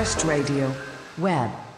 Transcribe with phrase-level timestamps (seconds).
[0.00, 0.74] First Radio
[1.18, 1.69] Web.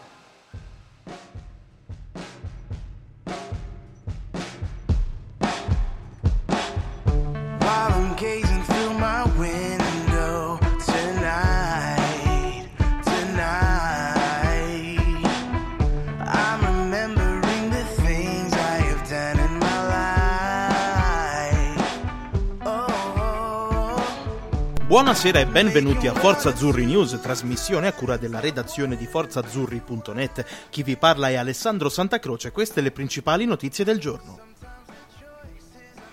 [24.93, 30.45] Buonasera e benvenuti a Forza Azzurri News, trasmissione a cura della redazione di forzazzurri.net.
[30.69, 34.39] Chi vi parla è Alessandro Santacroce, queste le principali notizie del giorno.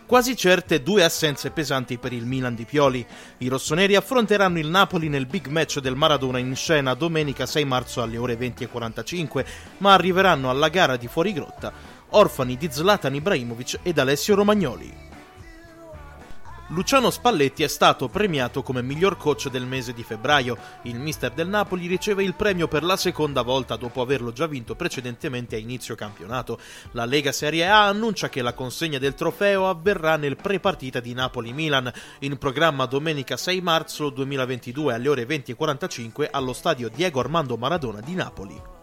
[0.06, 3.06] Quasi certe due assenze pesanti per il Milan di Pioli.
[3.36, 8.00] I rossoneri affronteranno il Napoli nel big match del Maradona in scena domenica 6 marzo
[8.00, 9.44] alle ore 20.45,
[9.76, 11.70] ma arriveranno alla gara di fuorigrotta
[12.12, 15.09] orfani di Zlatan Ibrahimovic ed Alessio Romagnoli.
[16.72, 20.56] Luciano Spalletti è stato premiato come miglior coach del mese di febbraio.
[20.82, 24.76] Il mister del Napoli riceve il premio per la seconda volta dopo averlo già vinto
[24.76, 26.60] precedentemente a inizio campionato.
[26.92, 31.92] La Lega Serie A annuncia che la consegna del trofeo avverrà nel pre-partita di Napoli-Milan,
[32.20, 38.14] in programma domenica 6 marzo 2022 alle ore 20.45 allo stadio Diego Armando Maradona di
[38.14, 38.79] Napoli.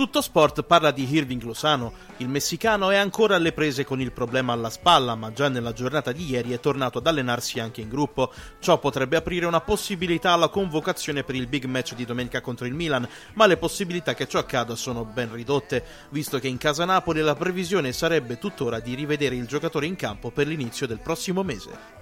[0.00, 1.92] Tutto Sport parla di Irving Lozano.
[2.16, 6.10] Il messicano è ancora alle prese con il problema alla spalla, ma già nella giornata
[6.10, 8.32] di ieri è tornato ad allenarsi anche in gruppo.
[8.60, 12.72] Ciò potrebbe aprire una possibilità alla convocazione per il big match di domenica contro il
[12.72, 17.20] Milan, ma le possibilità che ciò accada sono ben ridotte, visto che in casa Napoli
[17.20, 21.99] la previsione sarebbe tuttora di rivedere il giocatore in campo per l'inizio del prossimo mese.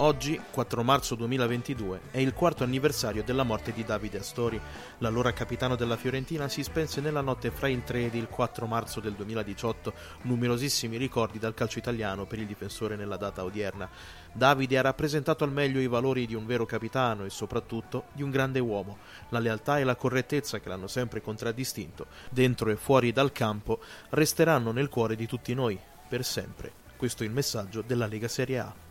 [0.00, 4.60] Oggi, 4 marzo 2022, è il quarto anniversario della morte di Davide Astori.
[4.98, 9.00] L'allora capitano della Fiorentina si spense nella notte fra il 3 ed il 4 marzo
[9.00, 9.92] del 2018.
[10.22, 13.90] Numerosissimi ricordi dal calcio italiano per il difensore nella data odierna.
[14.32, 18.30] Davide ha rappresentato al meglio i valori di un vero capitano e soprattutto di un
[18.30, 18.98] grande uomo.
[19.30, 24.70] La lealtà e la correttezza che l'hanno sempre contraddistinto, dentro e fuori dal campo, resteranno
[24.70, 25.76] nel cuore di tutti noi,
[26.08, 26.70] per sempre.
[26.96, 28.86] Questo è il messaggio della Lega Serie A.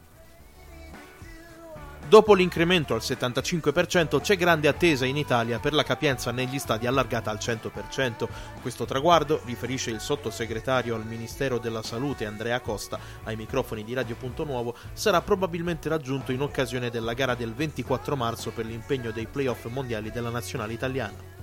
[2.10, 7.30] Dopo l'incremento al 75% c'è grande attesa in Italia per la capienza negli stadi allargata
[7.30, 8.30] al 100%.
[8.62, 14.16] Questo traguardo, riferisce il sottosegretario al Ministero della Salute Andrea Costa ai microfoni di Radio
[14.16, 19.28] Punto Nuovo, sarà probabilmente raggiunto in occasione della gara del 24 marzo per l'impegno dei
[19.28, 21.37] playoff mondiali della nazionale italiana.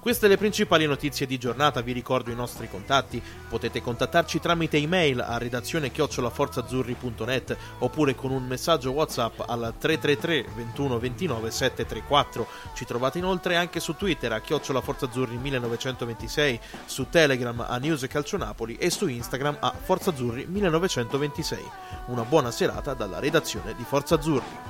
[0.00, 3.22] Queste le principali notizie di giornata, vi ricordo i nostri contatti.
[3.50, 10.98] Potete contattarci tramite email a redazione chiocciolaforzazzurri.net oppure con un messaggio WhatsApp al 333 21
[10.98, 12.48] 29 734.
[12.72, 18.76] Ci trovate inoltre anche su Twitter a chiocciolaforzazzurri 1926, su Telegram a News Calcio Napoli
[18.76, 21.62] e su Instagram a Forzazzurri 1926.
[22.06, 24.69] Una buona serata dalla redazione di Forza Azzurri.